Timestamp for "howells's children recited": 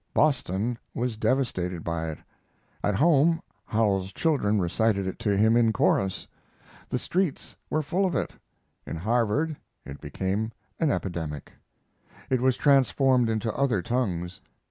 3.67-5.05